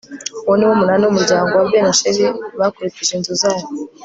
uwo 0.45 0.53
ni 0.57 0.65
wo 0.67 0.73
munani 0.79 1.03
w'umuryango 1.05 1.51
wa 1.57 1.65
bene 1.69 1.89
asheri 1.93 2.25
bakurikije 2.59 3.11
inzu 3.17 3.33
zabo 3.41 3.65